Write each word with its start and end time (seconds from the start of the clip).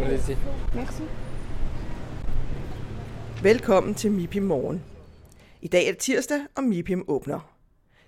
Merci. 0.00 0.36
Velkommen 3.42 3.94
til 3.94 4.12
MIPIM 4.12 4.42
Morgen. 4.42 4.84
I 5.62 5.68
dag 5.68 5.86
er 5.86 5.90
det 5.90 5.98
tirsdag, 5.98 6.40
og 6.56 6.64
MIPIM 6.64 7.04
åbner. 7.08 7.54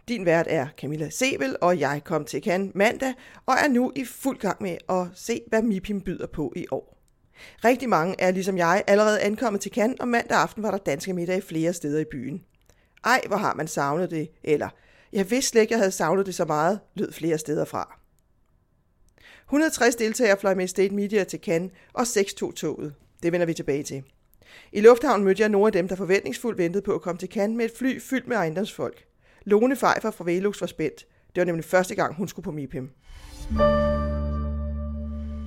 Din 0.09 0.27
vært 0.27 0.47
er 0.51 0.67
Camilla 0.81 1.11
Sevel, 1.11 1.57
og 1.61 1.81
jeg 1.81 2.03
kom 2.05 2.25
til 2.25 2.43
Cannes 2.43 2.75
mandag, 2.75 3.15
og 3.47 3.55
er 3.65 3.69
nu 3.69 3.93
i 3.97 4.05
fuld 4.05 4.39
gang 4.39 4.63
med 4.63 4.77
at 4.89 5.07
se, 5.15 5.41
hvad 5.49 5.63
MIPIM 5.63 6.01
byder 6.01 6.27
på 6.27 6.53
i 6.57 6.67
år. 6.71 6.99
Rigtig 7.65 7.89
mange 7.89 8.15
er 8.19 8.31
ligesom 8.31 8.59
jeg 8.59 8.85
allerede 8.87 9.21
ankommet 9.21 9.61
til 9.61 9.73
Cannes, 9.73 10.01
og 10.01 10.09
mandag 10.09 10.39
aften 10.39 10.63
var 10.63 10.71
der 10.71 10.79
danske 10.79 11.13
middag 11.13 11.43
flere 11.43 11.73
steder 11.73 12.01
i 12.01 12.05
byen. 12.11 12.43
Ej, 13.05 13.21
hvor 13.29 13.37
har 13.37 13.55
man 13.55 13.69
savnet 13.69 14.11
det, 14.11 14.29
eller 14.45 14.69
jeg 15.13 15.31
vidste 15.31 15.51
slet 15.51 15.61
ikke, 15.61 15.73
jeg 15.73 15.81
havde 15.81 15.93
savnet 15.93 16.27
det 16.27 16.35
så 16.35 16.45
meget, 16.45 16.81
lød 16.95 17.13
flere 17.13 17.39
steder 17.39 17.65
fra. 17.65 17.99
160 19.47 19.97
deltagere 19.97 20.37
fløj 20.41 20.55
med 20.55 20.67
State 20.67 20.95
Media 20.95 21.25
til 21.25 21.41
Cannes, 21.41 21.73
og 21.93 22.07
6 22.07 22.35
tog 22.35 22.55
toget. 22.55 22.95
Det 23.23 23.33
vender 23.33 23.47
vi 23.47 23.55
tilbage 23.55 23.83
til. 23.83 24.03
I 24.73 24.81
lufthavnen 24.81 25.25
mødte 25.25 25.41
jeg 25.41 25.49
nogle 25.49 25.67
af 25.67 25.73
dem, 25.73 25.89
der 25.89 25.97
forventningsfuldt 25.97 26.59
ventede 26.59 26.83
på 26.83 26.93
at 26.93 27.03
komme 27.03 27.19
til 27.19 27.29
Cannes 27.29 27.57
med 27.57 27.65
et 27.65 27.73
fly 27.79 28.01
fyldt 28.01 28.29
med 28.29 28.37
ejendomsfolk. 28.37 29.05
Lone 29.45 29.77
Pfeiffer 29.77 30.11
fra 30.11 30.25
Velux 30.25 30.61
var 30.61 30.67
spændt. 30.67 31.07
Det 31.35 31.41
var 31.41 31.45
nemlig 31.45 31.65
første 31.65 31.95
gang, 31.95 32.15
hun 32.15 32.29
skulle 32.29 32.45
på 32.45 32.51
MIPIM. 32.51 32.91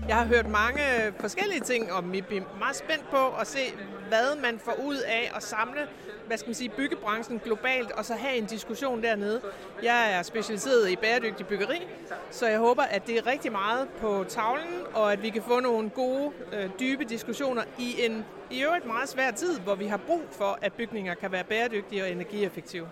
Jeg 0.09 0.17
har 0.17 0.25
hørt 0.25 0.49
mange 0.49 1.05
øh, 1.05 1.13
forskellige 1.19 1.59
ting 1.59 1.93
om 1.93 2.03
MIPI. 2.03 2.39
Meget 2.59 2.75
spændt 2.75 3.09
på 3.09 3.27
at 3.41 3.47
se, 3.47 3.59
hvad 4.07 4.35
man 4.41 4.59
får 4.59 4.75
ud 4.83 4.97
af 4.97 5.31
at 5.35 5.43
samle 5.43 5.87
hvad 6.27 6.37
skal 6.37 6.49
man 6.49 6.55
sige, 6.55 6.69
byggebranchen 6.69 7.39
globalt, 7.39 7.91
og 7.91 8.05
så 8.05 8.13
have 8.13 8.35
en 8.35 8.45
diskussion 8.45 9.03
dernede. 9.03 9.41
Jeg 9.83 10.13
er 10.13 10.21
specialiseret 10.21 10.89
i 10.89 10.95
bæredygtig 10.95 11.47
byggeri, 11.47 11.87
så 12.31 12.47
jeg 12.47 12.59
håber, 12.59 12.83
at 12.83 13.07
det 13.07 13.17
er 13.17 13.27
rigtig 13.27 13.51
meget 13.51 13.87
på 14.01 14.25
tavlen, 14.29 14.73
og 14.93 15.13
at 15.13 15.23
vi 15.23 15.29
kan 15.29 15.41
få 15.41 15.59
nogle 15.59 15.89
gode, 15.89 16.31
øh, 16.53 16.69
dybe 16.79 17.03
diskussioner 17.03 17.63
i 17.79 17.95
en 18.05 18.25
i 18.51 18.63
øvrigt 18.63 18.85
meget 18.85 19.09
svær 19.09 19.31
tid, 19.31 19.59
hvor 19.59 19.75
vi 19.75 19.85
har 19.85 19.97
brug 19.97 20.21
for, 20.31 20.59
at 20.61 20.73
bygninger 20.73 21.13
kan 21.13 21.31
være 21.31 21.43
bæredygtige 21.43 22.03
og 22.03 22.11
energieffektive. 22.11 22.87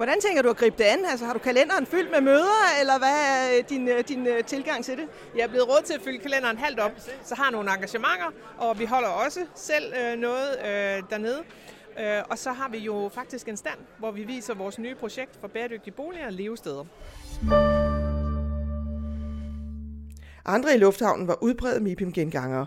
Hvordan 0.00 0.20
tænker 0.20 0.42
du 0.42 0.48
at 0.50 0.56
gribe 0.56 0.76
det 0.78 0.84
an? 0.84 0.98
Altså, 1.10 1.26
har 1.26 1.32
du 1.32 1.38
kalenderen 1.38 1.86
fyldt 1.86 2.10
med 2.10 2.20
møder, 2.20 2.60
eller 2.80 2.98
hvad 2.98 3.08
er 3.08 3.62
din, 3.62 3.88
øh, 3.88 4.04
din 4.08 4.26
øh, 4.26 4.44
tilgang 4.44 4.84
til 4.84 4.96
det? 4.96 5.08
Jeg 5.36 5.42
er 5.42 5.48
blevet 5.48 5.68
råd 5.68 5.82
til 5.84 5.94
at 5.94 6.00
fylde 6.00 6.18
kalenderen 6.18 6.58
halvt 6.58 6.80
op, 6.80 6.92
så 7.24 7.34
har 7.34 7.50
nogle 7.50 7.72
engagementer, 7.72 8.30
og 8.58 8.78
vi 8.78 8.84
holder 8.84 9.08
også 9.08 9.40
selv 9.54 9.92
øh, 10.02 10.18
noget 10.18 10.58
øh, 10.58 11.02
dernede. 11.10 11.42
Øh, 12.00 12.22
og 12.30 12.38
så 12.38 12.52
har 12.52 12.68
vi 12.68 12.78
jo 12.78 13.10
faktisk 13.14 13.48
en 13.48 13.56
stand, 13.56 13.78
hvor 13.98 14.10
vi 14.10 14.24
viser 14.24 14.54
vores 14.54 14.78
nye 14.78 14.94
projekt 14.94 15.30
for 15.40 15.48
bæredygtige 15.48 15.94
boliger 15.94 16.26
og 16.26 16.32
levesteder. 16.32 16.84
Andre 20.44 20.74
i 20.74 20.78
lufthavnen 20.78 21.28
var 21.28 21.42
udbredt 21.42 21.82
MIPIM-gengangere. 21.82 22.66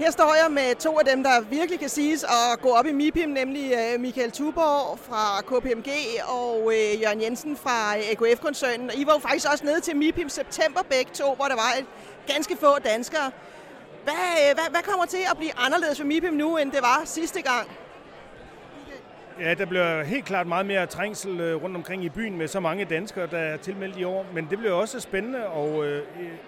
Her 0.00 0.10
står 0.10 0.34
jeg 0.42 0.52
med 0.52 0.74
to 0.74 0.98
af 0.98 1.04
dem, 1.04 1.22
der 1.22 1.40
virkelig 1.40 1.80
kan 1.80 1.88
siges 1.88 2.24
at 2.24 2.60
gå 2.62 2.68
op 2.68 2.86
i 2.86 2.92
MIPIM, 2.92 3.28
nemlig 3.28 3.72
øh, 3.72 4.00
Michael 4.00 4.30
Tuborg 4.30 4.98
fra 4.98 5.40
KPMG 5.40 5.90
og 6.28 6.72
øh, 6.74 7.02
Jørgen 7.02 7.22
Jensen 7.22 7.56
fra 7.56 7.96
øh, 7.96 8.02
AKF-koncernen. 8.10 8.90
I 8.94 9.06
var 9.06 9.12
jo 9.12 9.18
faktisk 9.18 9.46
også 9.52 9.64
nede 9.64 9.80
til 9.80 9.96
MIPIM 9.96 10.28
september 10.28 10.80
begge 10.82 11.10
to, 11.14 11.34
hvor 11.34 11.44
der 11.44 11.54
var 11.54 11.72
et 11.78 11.86
ganske 12.26 12.56
få 12.60 12.78
danskere. 12.78 13.30
Hvad, 14.04 14.54
hvad, 14.54 14.70
hvad 14.70 14.82
kommer 14.82 15.06
til 15.06 15.22
at 15.30 15.36
blive 15.36 15.52
anderledes 15.58 15.98
for 15.98 16.06
MIPIM 16.06 16.32
nu, 16.32 16.56
end 16.56 16.72
det 16.72 16.82
var 16.82 17.02
sidste 17.04 17.42
gang? 17.42 17.68
Ja, 19.38 19.54
der 19.54 19.64
bliver 19.64 20.02
helt 20.04 20.24
klart 20.24 20.46
meget 20.46 20.66
mere 20.66 20.86
trængsel 20.86 21.40
øh, 21.40 21.62
rundt 21.62 21.76
omkring 21.76 22.04
i 22.04 22.08
byen 22.08 22.36
med 22.36 22.48
så 22.48 22.60
mange 22.60 22.84
danskere, 22.84 23.26
der 23.26 23.38
er 23.38 23.56
tilmeldt 23.56 23.96
i 23.96 24.04
år. 24.04 24.26
Men 24.34 24.46
det 24.50 24.58
bliver 24.58 24.72
også 24.72 25.00
spændende 25.00 25.46
og 25.46 25.86
øh, 25.86 26.02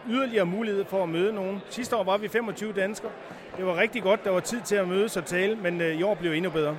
yderligere 0.08 0.46
mulighed 0.46 0.84
for 0.84 1.02
at 1.02 1.08
møde 1.08 1.32
nogen. 1.32 1.60
Sidste 1.70 1.96
år 1.96 2.04
var 2.04 2.16
vi 2.16 2.28
25 2.28 2.72
danskere. 2.72 3.10
Det 3.56 3.66
var 3.66 3.76
rigtig 3.76 4.02
godt, 4.02 4.24
der 4.24 4.30
var 4.30 4.40
tid 4.40 4.60
til 4.60 4.76
at 4.76 4.88
mødes 4.88 5.16
og 5.16 5.24
tale, 5.26 5.56
men 5.56 5.80
øh, 5.80 5.94
i 5.94 6.02
år 6.02 6.14
bliver 6.14 6.34
endnu 6.34 6.50
bedre. 6.50 6.76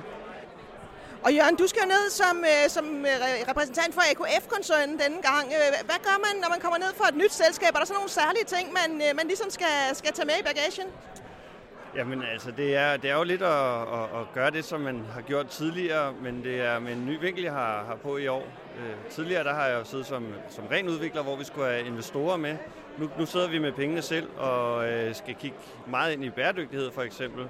Og 1.22 1.34
Jørgen, 1.34 1.56
du 1.56 1.66
skal 1.66 1.80
jo 1.84 1.88
ned 1.88 2.10
som, 2.10 2.44
øh, 2.52 2.68
som 2.68 2.86
øh, 3.06 3.48
repræsentant 3.48 3.94
for 3.94 4.02
AKF-koncernen 4.10 4.98
denne 4.98 5.22
gang. 5.22 5.46
Hvad 5.84 6.00
gør 6.08 6.18
man, 6.26 6.42
når 6.42 6.48
man 6.48 6.60
kommer 6.60 6.78
ned 6.78 6.92
for 6.96 7.04
et 7.04 7.16
nyt 7.16 7.32
selskab? 7.32 7.70
Er 7.74 7.78
der 7.78 7.86
så 7.86 7.92
nogle 7.92 8.10
særlige 8.10 8.44
ting, 8.44 8.66
man, 8.80 8.90
man 9.16 9.26
ligesom 9.26 9.50
skal, 9.50 9.76
skal 9.92 10.12
tage 10.12 10.26
med 10.26 10.34
i 10.40 10.42
bagagen? 10.42 10.88
Jamen 11.96 12.22
altså, 12.32 12.50
det 12.50 12.76
er, 12.76 12.96
det 12.96 13.10
er 13.10 13.16
jo 13.16 13.22
lidt 13.22 13.42
at, 13.42 13.80
at, 13.80 14.20
at 14.20 14.32
gøre 14.34 14.50
det, 14.50 14.64
som 14.64 14.80
man 14.80 15.02
har 15.12 15.20
gjort 15.20 15.46
tidligere, 15.46 16.12
men 16.22 16.44
det 16.44 16.60
er 16.60 16.78
med 16.78 16.92
en 16.92 17.06
ny 17.06 17.20
vinkel, 17.20 17.44
jeg 17.44 17.52
har, 17.52 17.84
har 17.84 17.98
på 18.02 18.16
i 18.16 18.26
år. 18.26 18.46
Øh, 18.78 19.10
tidligere 19.10 19.44
der 19.44 19.54
har 19.54 19.66
jeg 19.66 19.78
jo 19.78 19.84
siddet 19.84 20.06
som, 20.06 20.26
som 20.48 20.64
ren 20.66 20.88
udvikler, 20.88 21.22
hvor 21.22 21.36
vi 21.36 21.44
skulle 21.44 21.66
have 21.66 21.86
investorer 21.86 22.36
med. 22.36 22.56
Nu, 22.98 23.10
nu 23.18 23.26
sidder 23.26 23.48
vi 23.48 23.58
med 23.58 23.72
pengene 23.72 24.02
selv 24.02 24.28
og 24.36 24.88
øh, 24.88 25.14
skal 25.14 25.34
kigge 25.34 25.56
meget 25.86 26.12
ind 26.12 26.24
i 26.24 26.30
bæredygtighed 26.30 26.90
for 26.90 27.02
eksempel, 27.02 27.46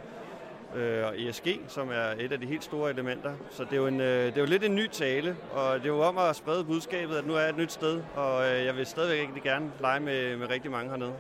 øh, 0.77 1.07
og 1.07 1.21
ESG, 1.21 1.47
som 1.69 1.89
er 1.89 2.25
et 2.25 2.33
af 2.33 2.41
de 2.41 2.47
helt 2.47 2.65
store 2.65 2.91
elementer. 2.91 3.33
Så 3.51 3.65
det 3.65 3.73
er, 3.73 3.77
jo 3.77 3.87
en, 3.87 4.01
øh, 4.01 4.27
det 4.27 4.37
er 4.37 4.41
jo 4.41 4.47
lidt 4.47 4.65
en 4.65 4.75
ny 4.75 4.87
tale, 4.87 5.37
og 5.53 5.75
det 5.79 5.85
er 5.85 5.89
jo 5.89 6.01
om 6.01 6.19
at 6.19 6.37
sprede 6.37 6.65
budskabet, 6.65 7.17
at 7.17 7.27
nu 7.27 7.35
er 7.35 7.41
jeg 7.41 7.49
et 7.49 7.57
nyt 7.57 7.73
sted, 7.73 8.03
og 8.15 8.45
øh, 8.45 8.65
jeg 8.65 8.77
vil 8.77 8.87
stadigvæk 8.87 9.27
rigtig 9.27 9.43
gerne 9.43 9.73
lege 9.81 10.01
med, 10.01 10.37
med 10.37 10.51
rigtig 10.51 10.71
mange 10.71 10.91
hernede. 10.91 11.13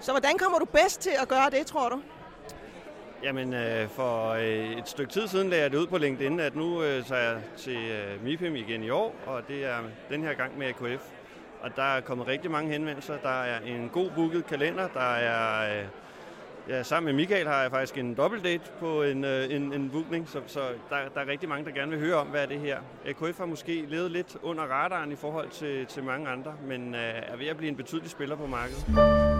Så 0.00 0.12
hvordan 0.12 0.38
kommer 0.38 0.58
du 0.58 0.64
bedst 0.64 1.00
til 1.00 1.12
at 1.22 1.28
gøre 1.28 1.50
det, 1.50 1.66
tror 1.66 1.88
du? 1.88 2.00
Jamen, 3.22 3.54
øh, 3.54 3.88
for 3.88 4.30
øh, 4.30 4.78
et 4.78 4.88
stykke 4.88 5.12
tid 5.12 5.28
siden 5.28 5.50
lagde 5.50 5.62
jeg 5.62 5.70
det 5.72 5.78
ud 5.78 5.86
på 5.86 5.98
LinkedIn, 5.98 6.40
at 6.40 6.56
nu 6.56 6.82
øh, 6.82 7.04
tager 7.04 7.22
jeg 7.22 7.38
til 7.56 7.76
øh, 7.76 8.24
MIPIM 8.24 8.56
igen 8.56 8.82
i 8.82 8.90
år, 8.90 9.14
og 9.26 9.48
det 9.48 9.64
er 9.64 9.76
den 10.10 10.22
her 10.22 10.34
gang 10.34 10.58
med 10.58 10.66
AKF. 10.66 11.02
Og 11.60 11.76
der 11.76 11.82
er 11.82 12.00
kommet 12.00 12.26
rigtig 12.26 12.50
mange 12.50 12.72
henvendelser. 12.72 13.16
Der 13.22 13.42
er 13.42 13.60
en 13.60 13.88
god 13.92 14.10
booket 14.14 14.46
kalender. 14.46 14.88
Der 14.88 15.14
er, 15.14 15.78
øh, 15.78 15.86
ja, 16.68 16.82
sammen 16.82 17.06
med 17.06 17.24
Michael 17.24 17.46
har 17.46 17.62
jeg 17.62 17.70
faktisk 17.70 17.98
en 17.98 18.14
date 18.14 18.60
på 18.80 19.02
en, 19.02 19.24
øh, 19.24 19.54
en, 19.54 19.72
en 19.72 19.90
bookning, 19.90 20.28
så, 20.28 20.40
så 20.46 20.60
der, 20.90 20.96
der 21.14 21.20
er 21.20 21.26
rigtig 21.26 21.48
mange, 21.48 21.64
der 21.64 21.70
gerne 21.70 21.90
vil 21.90 22.00
høre 22.00 22.14
om, 22.14 22.26
hvad 22.26 22.42
er 22.42 22.46
det 22.46 22.60
her. 22.60 22.78
AKF 23.06 23.38
har 23.38 23.46
måske 23.46 23.84
levet 23.88 24.10
lidt 24.10 24.36
under 24.42 24.64
radaren 24.64 25.12
i 25.12 25.16
forhold 25.16 25.50
til, 25.50 25.86
til 25.86 26.04
mange 26.04 26.28
andre, 26.28 26.54
men 26.68 26.94
øh, 26.94 27.00
er 27.00 27.36
ved 27.36 27.46
at 27.46 27.56
blive 27.56 27.70
en 27.70 27.76
betydelig 27.76 28.10
spiller 28.10 28.36
på 28.36 28.46
markedet. 28.46 29.35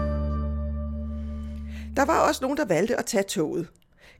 Der 1.97 2.05
var 2.05 2.27
også 2.27 2.43
nogen, 2.43 2.57
der 2.57 2.65
valgte 2.65 2.95
at 2.95 3.05
tage 3.05 3.23
toget. 3.23 3.67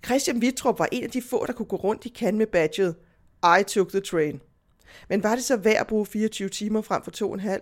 Christian 0.05 0.41
Vitrup 0.41 0.79
var 0.79 0.87
en 0.91 1.03
af 1.03 1.09
de 1.09 1.21
få, 1.21 1.45
der 1.45 1.53
kunne 1.53 1.65
gå 1.65 1.75
rundt 1.75 2.05
i 2.05 2.09
kan 2.09 2.37
med 2.37 2.47
badget 2.47 2.95
I 3.43 3.63
took 3.63 3.89
the 3.89 3.99
train. 3.99 4.41
Men 5.09 5.23
var 5.23 5.35
det 5.35 5.43
så 5.43 5.57
værd 5.57 5.75
at 5.75 5.87
bruge 5.87 6.05
24 6.05 6.49
timer 6.49 6.81
frem 6.81 7.03
for 7.03 7.11
to 7.11 7.27
og 7.27 7.33
en 7.33 7.39
halv? 7.39 7.61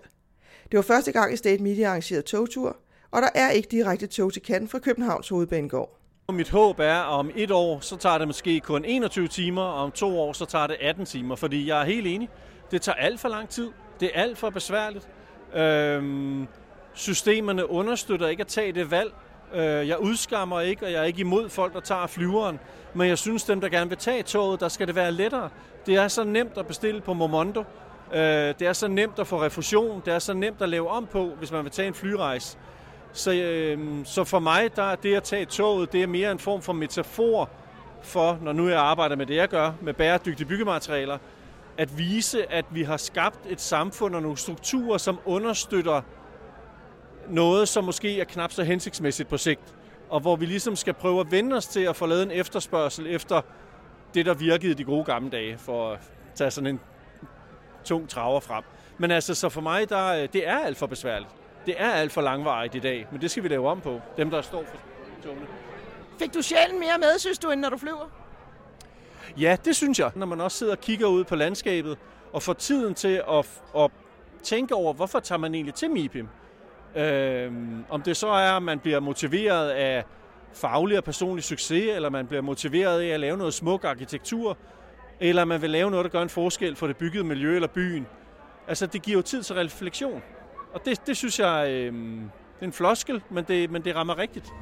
Det 0.71 0.77
var 0.77 0.81
første 0.81 1.11
gang 1.11 1.33
i 1.33 1.37
State 1.37 1.63
Media 1.63 1.87
arrangeret 1.87 2.25
togtur, 2.25 2.77
og 3.11 3.21
der 3.21 3.29
er 3.35 3.49
ikke 3.49 3.67
direkte 3.71 4.07
tog 4.07 4.33
til 4.33 4.41
Cannes 4.41 4.71
fra 4.71 4.79
Københavns 4.79 5.29
hovedbanegård. 5.29 5.99
Mit 6.33 6.49
håb 6.49 6.79
er, 6.79 6.93
at 6.93 7.05
om 7.05 7.31
et 7.35 7.51
år, 7.51 7.79
så 7.79 7.97
tager 7.97 8.17
det 8.17 8.27
måske 8.27 8.59
kun 8.59 8.85
21 8.85 9.27
timer, 9.27 9.61
og 9.61 9.83
om 9.83 9.91
to 9.91 10.19
år, 10.19 10.33
så 10.33 10.45
tager 10.45 10.67
det 10.67 10.77
18 10.81 11.05
timer, 11.05 11.35
fordi 11.35 11.67
jeg 11.67 11.81
er 11.81 11.85
helt 11.85 12.07
enig. 12.07 12.29
Det 12.71 12.81
tager 12.81 12.95
alt 12.95 13.19
for 13.19 13.29
lang 13.29 13.49
tid. 13.49 13.71
Det 13.99 14.11
er 14.13 14.21
alt 14.21 14.37
for 14.37 14.49
besværligt. 14.49 15.07
Øhm, 15.55 16.47
systemerne 16.93 17.69
understøtter 17.69 18.27
ikke 18.27 18.41
at 18.41 18.47
tage 18.47 18.71
det 18.71 18.91
valg, 18.91 19.13
Øh, 19.53 19.87
jeg 19.87 19.99
udskammer 19.99 20.61
ikke, 20.61 20.85
og 20.85 20.91
jeg 20.91 20.99
er 20.99 21.03
ikke 21.03 21.19
imod 21.19 21.49
folk, 21.49 21.73
der 21.73 21.79
tager 21.79 22.07
flyveren. 22.07 22.59
Men 22.93 23.07
jeg 23.07 23.17
synes, 23.17 23.43
dem, 23.43 23.61
der 23.61 23.69
gerne 23.69 23.89
vil 23.89 23.97
tage 23.97 24.23
toget, 24.23 24.59
der 24.59 24.67
skal 24.67 24.87
det 24.87 24.95
være 24.95 25.11
lettere. 25.11 25.49
Det 25.85 25.95
er 25.95 26.07
så 26.07 26.23
nemt 26.23 26.57
at 26.57 26.67
bestille 26.67 27.01
på 27.01 27.13
Momondo. 27.13 27.63
Øh, 28.13 28.19
det 28.19 28.61
er 28.61 28.73
så 28.73 28.87
nemt 28.87 29.19
at 29.19 29.27
få 29.27 29.41
refusion. 29.41 30.01
Det 30.05 30.13
er 30.13 30.19
så 30.19 30.33
nemt 30.33 30.61
at 30.61 30.69
lave 30.69 30.89
om 30.89 31.07
på, 31.11 31.31
hvis 31.39 31.51
man 31.51 31.63
vil 31.63 31.71
tage 31.71 31.87
en 31.87 31.93
flyrejse. 31.93 32.57
Så, 33.13 33.33
øh, 33.33 34.05
så 34.05 34.23
for 34.23 34.39
mig, 34.39 34.75
der 34.75 34.83
er 34.83 34.95
det 34.95 35.15
at 35.15 35.23
tage 35.23 35.45
toget, 35.45 35.91
det 35.91 36.03
er 36.03 36.07
mere 36.07 36.31
en 36.31 36.39
form 36.39 36.61
for 36.61 36.73
metafor 36.73 37.49
for, 38.01 38.37
når 38.41 38.53
nu 38.53 38.69
jeg 38.69 38.79
arbejder 38.79 39.15
med 39.15 39.25
det, 39.25 39.35
jeg 39.35 39.49
gør, 39.49 39.71
med 39.81 39.93
bæredygtige 39.93 40.47
byggematerialer, 40.47 41.17
at 41.77 41.97
vise, 41.97 42.51
at 42.51 42.65
vi 42.71 42.83
har 42.83 42.97
skabt 42.97 43.39
et 43.49 43.61
samfund 43.61 44.15
og 44.15 44.21
nogle 44.21 44.37
strukturer, 44.37 44.97
som 44.97 45.19
understøtter 45.25 46.01
noget, 47.29 47.67
som 47.67 47.83
måske 47.83 48.19
er 48.19 48.25
knap 48.25 48.51
så 48.51 48.63
hensigtsmæssigt 48.63 49.29
på 49.29 49.37
sigt, 49.37 49.75
og 50.09 50.19
hvor 50.19 50.35
vi 50.35 50.45
ligesom 50.45 50.75
skal 50.75 50.93
prøve 50.93 51.19
at 51.19 51.31
vende 51.31 51.55
os 51.55 51.67
til 51.67 51.79
at 51.79 51.95
få 51.95 52.05
lavet 52.05 52.23
en 52.23 52.31
efterspørgsel 52.31 53.07
efter 53.07 53.41
det, 54.13 54.25
der 54.25 54.33
virkede 54.33 54.71
i 54.71 54.73
de 54.73 54.83
gode 54.83 55.03
gamle 55.03 55.29
dage, 55.29 55.57
for 55.57 55.91
at 55.91 55.99
tage 56.35 56.51
sådan 56.51 56.67
en 56.67 56.79
tung 57.83 58.09
traver 58.09 58.39
frem. 58.39 58.63
Men 58.97 59.11
altså, 59.11 59.35
så 59.35 59.49
for 59.49 59.61
mig, 59.61 59.89
der, 59.89 60.27
det 60.27 60.47
er 60.47 60.57
alt 60.57 60.77
for 60.77 60.87
besværligt. 60.87 61.29
Det 61.65 61.75
er 61.77 61.89
alt 61.89 62.11
for 62.11 62.21
langvarigt 62.21 62.75
i 62.75 62.79
dag, 62.79 63.07
men 63.11 63.21
det 63.21 63.31
skal 63.31 63.43
vi 63.43 63.47
lave 63.47 63.69
om 63.69 63.81
på, 63.81 64.01
dem 64.17 64.29
der 64.29 64.41
står 64.41 64.63
for 64.67 64.77
togene. 65.23 65.47
Fik 66.19 66.33
du 66.33 66.41
sjældent 66.41 66.79
mere 66.79 66.97
med, 66.99 67.19
synes 67.19 67.37
du, 67.39 67.51
end 67.51 67.61
når 67.61 67.69
du 67.69 67.77
flyver? 67.77 68.09
Ja, 69.37 69.57
det 69.65 69.75
synes 69.75 69.99
jeg. 69.99 70.11
Når 70.15 70.25
man 70.25 70.41
også 70.41 70.57
sidder 70.57 70.73
og 70.73 70.81
kigger 70.81 71.07
ud 71.07 71.23
på 71.23 71.35
landskabet, 71.35 71.97
og 72.33 72.43
får 72.43 72.53
tiden 72.53 72.95
til 72.95 73.23
at, 73.29 73.61
at 73.77 73.91
tænke 74.43 74.75
over, 74.75 74.93
hvorfor 74.93 75.19
tager 75.19 75.39
man 75.39 75.55
egentlig 75.55 75.73
til 75.73 75.89
MIPIM? 75.89 76.27
Øh, 76.95 77.51
om 77.89 78.01
det 78.01 78.17
så 78.17 78.27
er, 78.27 78.51
at 78.51 78.63
man 78.63 78.79
bliver 78.79 78.99
motiveret 78.99 79.69
af 79.69 80.03
faglig 80.53 80.97
og 80.97 81.03
personlig 81.03 81.43
succes, 81.43 81.95
eller 81.95 82.09
man 82.09 82.27
bliver 82.27 82.41
motiveret 82.41 83.01
af 83.01 83.07
at 83.07 83.19
lave 83.19 83.37
noget 83.37 83.53
smuk 83.53 83.83
arkitektur, 83.83 84.57
eller 85.19 85.45
man 85.45 85.61
vil 85.61 85.69
lave 85.69 85.91
noget, 85.91 86.03
der 86.03 86.09
gør 86.09 86.21
en 86.21 86.29
forskel 86.29 86.75
for 86.75 86.87
det 86.87 86.97
byggede 86.97 87.23
miljø 87.23 87.55
eller 87.55 87.67
byen. 87.67 88.07
Altså, 88.67 88.85
det 88.85 89.01
giver 89.01 89.17
jo 89.17 89.21
tid 89.21 89.43
til 89.43 89.55
refleksion. 89.55 90.21
Og 90.73 90.85
det, 90.85 91.07
det 91.07 91.17
synes 91.17 91.39
jeg, 91.39 91.67
øh, 91.69 91.93
det 91.93 92.61
er 92.61 92.65
en 92.65 92.73
floskel, 92.73 93.23
men 93.31 93.43
det, 93.47 93.71
men 93.71 93.83
det 93.83 93.95
rammer 93.95 94.17
rigtigt. 94.17 94.53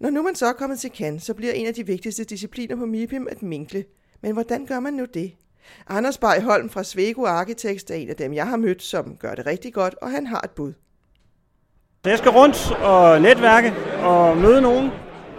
Når 0.00 0.10
nu 0.10 0.22
man 0.22 0.34
så 0.34 0.46
er 0.46 0.52
kommet 0.52 0.78
til 0.78 0.90
Cannes, 0.90 1.22
så 1.22 1.34
bliver 1.34 1.52
en 1.52 1.66
af 1.66 1.74
de 1.74 1.86
vigtigste 1.86 2.24
discipliner 2.24 2.76
på 2.76 2.86
MIPIM 2.86 3.26
at 3.30 3.42
minkle. 3.42 3.84
Men 4.22 4.32
hvordan 4.32 4.66
gør 4.66 4.80
man 4.80 4.92
nu 4.92 5.04
det? 5.14 5.32
Anders 5.88 6.18
Bay 6.18 6.42
Holm 6.42 6.70
fra 6.70 6.84
Svego 6.84 7.24
Architects 7.24 7.90
er 7.90 7.94
en 7.94 8.08
af 8.08 8.16
dem, 8.16 8.32
jeg 8.32 8.46
har 8.46 8.56
mødt, 8.56 8.82
som 8.82 9.16
gør 9.16 9.34
det 9.34 9.46
rigtig 9.46 9.74
godt, 9.74 9.94
og 10.02 10.10
han 10.10 10.26
har 10.26 10.40
et 10.40 10.50
bud. 10.50 10.72
Jeg 12.04 12.18
skal 12.18 12.30
rundt 12.30 12.72
og 12.82 13.20
netværke 13.20 13.74
og 14.02 14.36
møde 14.36 14.62
nogen, 14.62 14.90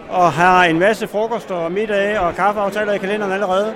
og 0.09 0.31
har 0.33 0.65
en 0.65 0.79
masse 0.79 1.07
frokost 1.07 1.51
og 1.51 1.71
middag 1.71 2.19
og 2.19 2.35
kaffeaftaler 2.35 2.93
i 2.93 2.97
kalenderen 2.97 3.31
allerede. 3.31 3.75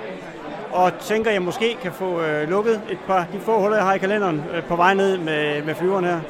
Og 0.72 0.92
tænker, 1.00 1.30
at 1.30 1.34
jeg 1.34 1.42
måske 1.42 1.76
kan 1.82 1.92
få 1.92 2.20
øh, 2.20 2.48
lukket 2.48 2.80
et 2.90 2.98
par 3.06 3.26
de 3.32 3.40
få 3.40 3.60
huller, 3.60 3.76
jeg 3.76 3.86
har 3.86 3.94
i 3.94 3.98
kalenderen 3.98 4.42
øh, 4.54 4.64
på 4.64 4.76
vej 4.76 4.94
ned 4.94 5.18
med, 5.18 5.62
med 5.62 5.74
flyveren 5.74 6.04
her. 6.04 6.20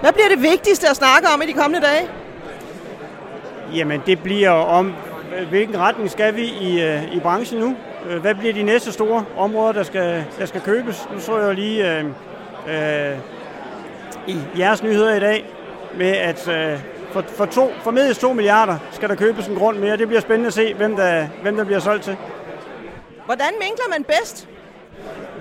Hvad 0.00 0.12
bliver 0.12 0.28
det 0.28 0.42
vigtigste 0.42 0.88
at 0.88 0.96
snakke 0.96 1.28
om 1.34 1.42
i 1.42 1.46
de 1.46 1.52
kommende 1.52 1.86
dage? 1.86 2.08
Jamen, 3.74 4.02
det 4.06 4.22
bliver 4.22 4.50
om, 4.50 4.94
øh, 5.38 5.48
hvilken 5.48 5.78
retning 5.78 6.10
skal 6.10 6.36
vi 6.36 6.44
i, 6.44 6.82
øh, 6.82 7.16
i 7.16 7.20
branchen 7.20 7.60
nu? 7.60 7.76
Øh, 8.08 8.20
hvad 8.20 8.34
bliver 8.34 8.54
de 8.54 8.62
næste 8.62 8.92
store 8.92 9.24
områder, 9.36 9.72
der 9.72 9.82
skal, 9.82 10.24
der 10.38 10.46
skal 10.46 10.60
købes? 10.60 11.08
Nu 11.12 11.20
så 11.20 11.38
jeg 11.38 11.48
jo 11.48 11.52
lige 11.52 11.98
øh, 11.98 12.04
øh, 12.68 13.18
i 14.26 14.38
jeres 14.58 14.82
nyheder 14.82 15.14
i 15.14 15.20
dag, 15.20 15.44
med 15.94 16.10
at 16.10 16.48
øh, 16.48 16.80
for, 17.12 17.24
for, 17.28 17.46
to, 17.46 17.72
for 17.80 17.90
medies 17.90 18.18
2 18.18 18.32
milliarder 18.32 18.78
skal 18.90 19.08
der 19.08 19.14
købes 19.14 19.46
en 19.46 19.56
grund 19.56 19.78
mere. 19.78 19.96
Det 19.96 20.06
bliver 20.08 20.20
spændende 20.20 20.46
at 20.46 20.52
se, 20.52 20.74
hvem 20.74 20.96
der, 20.96 21.26
hvem 21.42 21.56
der 21.56 21.64
bliver 21.64 21.80
solgt 21.80 22.04
til. 22.04 22.16
Hvordan 23.26 23.52
minkler 23.60 23.84
man 23.90 24.04
bedst? 24.04 24.48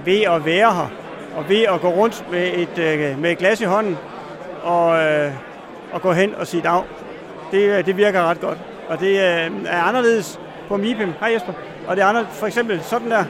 Ved 0.06 0.22
at 0.22 0.46
være 0.46 0.74
her, 0.74 0.92
og 1.38 1.50
ved 1.50 1.62
at 1.62 1.82
gå 1.82 1.90
rundt 1.90 2.32
med 2.32 2.52
et, 2.54 2.78
øh, 2.80 3.20
med 3.20 3.32
et 3.32 3.38
glas 3.38 3.62
i 3.62 3.66
hånden, 3.66 3.98
og, 4.64 5.04
øh, 5.04 5.32
og 5.92 6.02
gå 6.02 6.12
hen 6.12 6.36
og 6.36 6.48
sige 6.48 6.64
dag. 6.64 6.84
Det, 7.52 7.86
det 7.86 7.98
virker 7.98 8.24
ret 8.24 8.42
godt. 8.42 8.58
Og 8.90 9.00
det 9.00 9.10
øh, 9.10 9.52
er 9.66 9.82
anderledes 9.82 10.40
på 10.68 10.78
MIPIM. 10.78 11.14
Hej 11.20 11.34
Jesper. 11.34 11.54
Og 11.88 11.96
det 11.96 12.02
er 12.02 12.06
anderledes, 12.06 12.38
for 12.38 12.48
eksempel 12.48 12.84
sådan 12.84 13.12
der. 13.12 13.26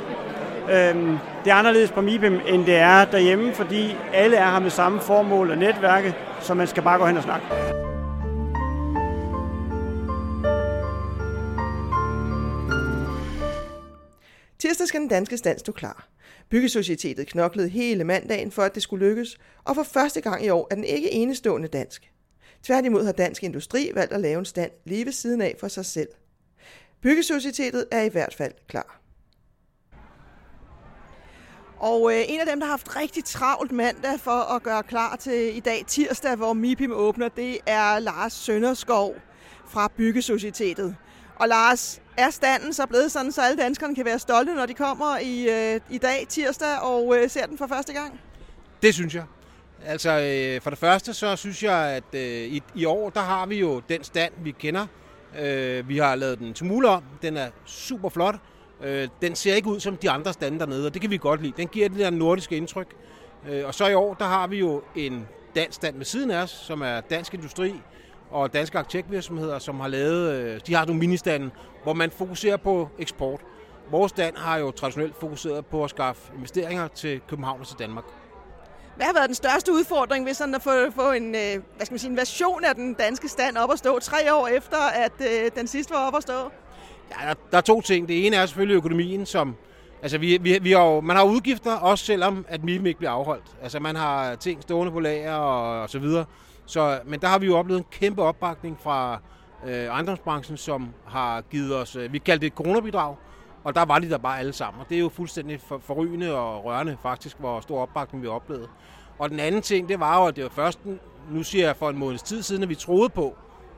øhm, 0.71 1.17
det 1.43 1.51
er 1.51 1.55
anderledes 1.55 1.91
på 1.91 2.01
MIBIM, 2.01 2.39
end 2.47 2.65
det 2.65 2.75
er 2.75 3.05
derhjemme, 3.05 3.53
fordi 3.53 3.95
alle 4.13 4.37
er 4.37 4.51
her 4.51 4.59
med 4.59 4.69
samme 4.69 5.01
formål 5.01 5.51
og 5.51 5.57
netværke, 5.57 6.15
så 6.41 6.53
man 6.53 6.67
skal 6.67 6.83
bare 6.83 6.99
gå 6.99 7.05
hen 7.05 7.17
og 7.17 7.23
snakke. 7.23 7.45
Tirsdag 14.59 14.87
skal 14.87 14.99
den 14.99 15.07
danske 15.09 15.37
stand 15.37 15.59
stå 15.59 15.71
klar. 15.71 16.07
Byggesocietetet 16.49 17.27
knoklede 17.27 17.69
hele 17.69 18.03
mandagen 18.03 18.51
for, 18.51 18.61
at 18.61 18.75
det 18.75 18.83
skulle 18.83 19.05
lykkes, 19.07 19.37
og 19.63 19.75
for 19.75 19.83
første 19.83 20.21
gang 20.21 20.45
i 20.45 20.49
år 20.49 20.67
er 20.71 20.75
den 20.75 20.83
ikke 20.83 21.11
enestående 21.11 21.67
dansk. 21.67 22.11
Tværtimod 22.63 23.05
har 23.05 23.11
Dansk 23.11 23.43
Industri 23.43 23.91
valgt 23.93 24.13
at 24.13 24.21
lave 24.21 24.39
en 24.39 24.45
stand 24.45 24.71
lige 24.85 25.05
ved 25.05 25.11
siden 25.11 25.41
af 25.41 25.55
for 25.59 25.67
sig 25.67 25.85
selv. 25.85 26.07
Byggesocietetet 27.03 27.85
er 27.91 28.01
i 28.01 28.09
hvert 28.09 28.33
fald 28.37 28.53
klar. 28.67 28.99
Og 31.79 32.13
øh, 32.13 32.21
en 32.27 32.39
af 32.39 32.45
dem, 32.45 32.59
der 32.59 32.65
har 32.65 32.71
haft 32.71 32.95
rigtig 32.95 33.25
travlt 33.25 33.71
mandag 33.71 34.19
for 34.19 34.55
at 34.55 34.63
gøre 34.63 34.83
klar 34.83 35.15
til 35.15 35.57
i 35.57 35.59
dag 35.59 35.83
tirsdag, 35.87 36.35
hvor 36.35 36.53
MIPIM 36.53 36.91
åbner, 36.91 37.29
det 37.29 37.57
er 37.65 37.99
Lars 37.99 38.33
Sønderskov 38.33 39.15
fra 39.67 39.91
Byggesocietetet. 39.97 40.95
Og 41.35 41.47
Lars, 41.47 42.01
er 42.17 42.29
standen 42.29 42.73
så 42.73 42.85
blevet 42.85 43.11
sådan, 43.11 43.31
så 43.31 43.41
alle 43.41 43.63
danskerne 43.63 43.95
kan 43.95 44.05
være 44.05 44.19
stolte, 44.19 44.53
når 44.53 44.65
de 44.65 44.73
kommer 44.73 45.17
i, 45.17 45.49
øh, 45.49 45.79
i 45.89 45.97
dag 45.97 46.25
tirsdag 46.29 46.79
og 46.81 47.17
øh, 47.17 47.29
ser 47.29 47.45
den 47.45 47.57
for 47.57 47.67
første 47.67 47.93
gang? 47.93 48.19
Det 48.81 48.93
synes 48.93 49.15
jeg. 49.15 49.23
Altså, 49.85 50.09
øh, 50.19 50.61
for 50.61 50.69
det 50.69 50.79
første, 50.79 51.13
så 51.13 51.35
synes 51.35 51.63
jeg, 51.63 51.77
at 51.77 52.15
øh, 52.15 52.21
i, 52.21 52.63
i 52.75 52.85
år, 52.85 53.09
der 53.09 53.21
har 53.21 53.45
vi 53.45 53.59
jo 53.59 53.81
den 53.89 54.03
stand, 54.03 54.33
vi 54.43 54.51
kender. 54.51 54.87
Øh, 55.39 55.89
vi 55.89 55.97
har 55.97 56.15
lavet 56.15 56.39
den 56.39 56.53
til 56.53 56.65
mule 56.65 56.89
om. 56.89 57.03
Den 57.21 57.37
er 57.37 57.47
super 57.65 58.09
flot. 58.09 58.35
Øh, 58.83 59.07
den 59.21 59.35
ser 59.35 59.55
ikke 59.55 59.67
ud 59.67 59.79
som 59.79 59.97
de 59.97 60.09
andre 60.09 60.33
stande 60.33 60.59
dernede, 60.59 60.87
og 60.87 60.93
det 60.93 61.01
kan 61.01 61.11
vi 61.11 61.17
godt 61.17 61.41
lide. 61.41 61.53
Den 61.57 61.67
giver 61.67 61.89
det 61.89 61.99
der 61.99 62.09
nordiske 62.09 62.57
indtryk. 62.57 62.87
Øh, 63.49 63.65
og 63.65 63.73
så 63.73 63.87
i 63.87 63.93
år, 63.93 64.13
der 64.13 64.25
har 64.25 64.47
vi 64.47 64.59
jo 64.59 64.81
en 64.95 65.27
dansk 65.55 65.75
stand 65.75 65.97
ved 65.97 66.05
siden 66.05 66.31
af 66.31 66.43
os, 66.43 66.49
som 66.49 66.81
er 66.81 67.01
Dansk 67.01 67.33
Industri 67.33 67.73
og 68.31 68.53
danske 68.53 68.77
arkitektvirksomheder, 68.77 69.59
som 69.59 69.79
har 69.79 69.87
lavet, 69.87 70.31
øh, 70.31 70.59
de 70.67 70.73
har 70.73 70.85
nogle 70.85 70.99
ministanden, 70.99 71.51
hvor 71.83 71.93
man 71.93 72.11
fokuserer 72.11 72.57
på 72.57 72.89
eksport. 72.99 73.39
Vores 73.91 74.09
stand 74.09 74.37
har 74.37 74.57
jo 74.57 74.71
traditionelt 74.71 75.15
fokuseret 75.15 75.65
på 75.65 75.83
at 75.83 75.89
skaffe 75.89 76.33
investeringer 76.35 76.87
til 76.87 77.21
København 77.27 77.59
og 77.59 77.67
til 77.67 77.79
Danmark. 77.79 78.03
Hvad 78.95 79.05
har 79.05 79.13
været 79.13 79.27
den 79.27 79.35
største 79.35 79.73
udfordring 79.73 80.25
ved 80.25 80.33
sådan 80.33 80.55
at 80.55 80.61
få, 80.61 80.91
få 80.95 81.11
en, 81.11 81.35
øh, 81.35 81.61
hvad 81.75 81.85
skal 81.85 81.93
man 81.93 81.99
sige, 81.99 82.11
en 82.11 82.17
version 82.17 82.63
af 82.63 82.75
den 82.75 82.93
danske 82.93 83.27
stand 83.27 83.57
op 83.57 83.71
at 83.71 83.79
stå 83.79 83.99
tre 83.99 84.33
år 84.33 84.47
efter, 84.47 84.77
at 84.77 85.11
øh, 85.21 85.51
den 85.55 85.67
sidste 85.67 85.93
var 85.93 86.07
op 86.07 86.15
at 86.15 86.23
stå? 86.23 86.33
Ja, 87.11 87.27
der, 87.27 87.33
der 87.51 87.57
er 87.57 87.61
to 87.61 87.81
ting. 87.81 88.07
Det 88.07 88.27
ene 88.27 88.35
er 88.35 88.45
selvfølgelig 88.45 88.75
økonomien, 88.75 89.25
som 89.25 89.55
Altså, 90.03 90.17
vi, 90.17 90.37
vi, 90.41 90.59
vi 90.61 90.71
har 90.71 90.83
jo, 90.85 91.01
man 91.01 91.15
har 91.15 91.23
udgifter, 91.23 91.71
også 91.71 92.05
selvom 92.05 92.45
at 92.49 92.63
MIM 92.63 92.85
ikke 92.85 92.97
bliver 92.97 93.11
afholdt. 93.11 93.45
Altså, 93.61 93.79
man 93.79 93.95
har 93.95 94.35
ting 94.35 94.61
stående 94.61 94.91
på 94.91 94.99
lager 94.99 95.33
og, 95.33 95.81
og 95.81 95.89
så 95.89 95.99
videre. 95.99 96.25
Så, 96.65 96.99
men 97.05 97.19
der 97.19 97.27
har 97.27 97.39
vi 97.39 97.45
jo 97.45 97.57
oplevet 97.57 97.79
en 97.79 97.85
kæmpe 97.91 98.21
opbakning 98.21 98.77
fra 98.83 99.19
øh, 99.67 99.85
ejendomsbranchen, 99.85 100.57
som 100.57 100.89
har 101.05 101.41
givet 101.41 101.75
os, 101.75 101.95
øh, 101.95 102.13
vi 102.13 102.17
kaldte 102.17 102.41
det 102.41 102.47
et 102.47 102.57
coronabidrag, 102.57 103.15
og 103.63 103.75
der 103.75 103.85
var 103.85 103.99
de 103.99 104.09
der 104.09 104.17
bare 104.17 104.39
alle 104.39 104.53
sammen. 104.53 104.81
Og 104.81 104.89
det 104.89 104.95
er 104.95 104.99
jo 104.99 105.09
fuldstændig 105.09 105.61
for, 105.61 105.77
forrygende 105.77 106.35
og 106.35 106.65
rørende 106.65 106.97
faktisk, 107.01 107.39
hvor 107.39 107.59
stor 107.59 107.81
opbakning 107.81 108.23
vi 108.23 108.27
oplevede. 108.27 108.67
Og 109.19 109.29
den 109.29 109.39
anden 109.39 109.61
ting, 109.61 109.89
det 109.89 109.99
var 109.99 110.21
jo, 110.21 110.27
at 110.27 110.35
det 110.35 110.43
var 110.43 110.49
først, 110.49 110.79
nu 111.31 111.43
siger 111.43 111.65
jeg 111.65 111.75
for 111.75 111.89
en 111.89 111.97
måneds 111.97 112.23
tid 112.23 112.43
siden, 112.43 112.63
at 112.63 112.69
vi 112.69 112.75
troede 112.75 113.09
på, 113.09 113.35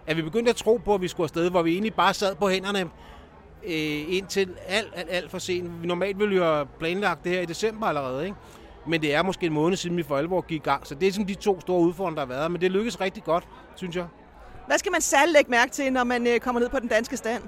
at 0.08 0.18
vi 0.18 0.22
begyndte 0.22 0.50
at 0.50 0.56
tro 0.56 0.78
på, 0.86 0.94
at 0.94 1.02
vi 1.02 1.08
skulle 1.08 1.26
afsted, 1.26 1.50
hvor 1.50 1.62
vi 1.62 1.72
egentlig 1.72 1.94
bare 1.94 2.14
sad 2.14 2.36
på 2.36 2.50
hænderne 2.50 2.80
øh, 3.64 4.16
indtil 4.16 4.50
alt, 4.68 4.94
alt, 4.96 5.08
alt 5.12 5.32
for 5.32 5.40
sent. 5.40 5.82
Vi 5.82 5.88
normalt 5.88 6.20
ville 6.20 6.36
jo 6.36 6.44
have 6.44 6.66
planlagt 6.80 7.24
det 7.24 7.32
her 7.32 7.42
i 7.42 7.46
december 7.46 7.88
allerede, 7.88 8.26
ikke? 8.26 8.38
Men 8.88 9.02
det 9.02 9.16
er 9.16 9.24
måske 9.24 9.46
en 9.46 9.54
måned 9.54 9.78
siden, 9.78 9.98
vi 9.98 10.04
for 10.04 10.18
alvor 10.18 10.42
gik 10.42 10.62
i 10.62 10.64
gang. 10.64 10.88
Så 10.88 10.96
det 10.96 11.08
er 11.08 11.12
sådan 11.12 11.28
de 11.28 11.34
to 11.34 11.60
store 11.60 11.80
udfordringer, 11.80 12.26
der 12.26 12.34
har 12.34 12.40
været. 12.40 12.52
Men 12.52 12.62
det 12.62 12.72
lykkedes 12.72 13.02
rigtig 13.02 13.24
godt, 13.24 13.48
synes 13.76 13.96
jeg. 13.96 14.06
Hvad 14.68 14.78
skal 14.78 14.92
man 14.92 15.02
særligt 15.02 15.34
lægge 15.34 15.52
mærke 15.52 15.72
til, 15.72 15.94
når 15.94 16.04
man 16.04 16.28
øh, 16.28 16.40
kommer 16.40 16.62
ned 16.62 16.70
på 16.70 16.80
den 16.80 16.88
danske 16.88 17.18
stand? 17.18 17.44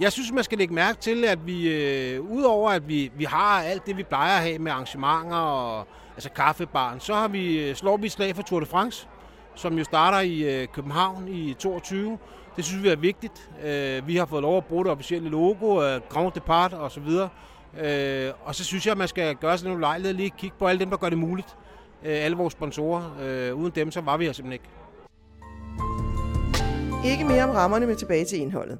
Jeg 0.00 0.12
synes, 0.12 0.32
man 0.32 0.44
skal 0.44 0.58
lægge 0.58 0.74
mærke 0.74 1.00
til, 1.00 1.24
at 1.24 1.46
vi, 1.46 1.68
øh, 1.68 2.20
udover 2.20 2.70
at 2.70 2.88
vi, 2.88 3.12
vi 3.16 3.24
har 3.24 3.62
alt 3.62 3.86
det, 3.86 3.96
vi 3.96 4.02
plejer 4.02 4.36
at 4.36 4.42
have 4.42 4.58
med 4.58 4.72
arrangementer 4.72 5.36
og 5.36 5.86
altså 6.14 6.30
kaffebaren, 6.30 7.00
så 7.00 7.14
har 7.14 7.28
vi, 7.28 7.68
øh, 7.68 7.74
slår 7.74 7.96
vi 7.96 8.08
slag 8.08 8.36
for 8.36 8.42
Tour 8.42 8.60
de 8.60 8.66
France, 8.66 9.08
som 9.54 9.78
jo 9.78 9.84
starter 9.84 10.20
i 10.20 10.62
øh, 10.62 10.68
København 10.68 11.28
i 11.28 11.54
22. 11.58 12.18
Det 12.56 12.64
synes 12.64 12.82
vi 12.82 12.88
er 12.88 12.96
vigtigt. 12.96 13.50
Øh, 13.64 14.06
vi 14.06 14.16
har 14.16 14.26
fået 14.26 14.42
lov 14.42 14.56
at 14.56 14.64
bruge 14.64 14.84
det 14.84 14.92
officielle 14.92 15.28
logo, 15.28 15.82
øh, 15.82 16.00
Grand 16.08 16.32
Depart 16.32 16.72
og 16.72 16.90
så 16.90 17.00
videre. 17.00 17.28
Øh, 17.80 18.32
og 18.44 18.54
så 18.54 18.64
synes 18.64 18.86
jeg, 18.86 18.92
at 18.92 18.98
man 18.98 19.08
skal 19.08 19.34
gøre 19.34 19.58
sig 19.58 19.72
en 19.72 19.80
lejlighed 19.80 20.14
lige 20.14 20.30
kigge 20.38 20.56
på 20.58 20.66
alle 20.66 20.80
dem, 20.80 20.90
der 20.90 20.96
gør 20.96 21.08
det 21.08 21.18
muligt. 21.18 21.56
Øh, 22.04 22.24
alle 22.24 22.36
vores 22.36 22.52
sponsorer. 22.52 23.16
Øh, 23.22 23.54
uden 23.54 23.72
dem, 23.74 23.90
så 23.90 24.00
var 24.00 24.16
vi 24.16 24.24
her 24.24 24.32
simpelthen 24.32 24.52
ikke. 24.52 24.70
Ikke 27.12 27.24
mere 27.24 27.44
om 27.44 27.50
rammerne 27.50 27.86
men 27.86 27.96
tilbage 27.96 28.24
til 28.24 28.40
indholdet. 28.40 28.78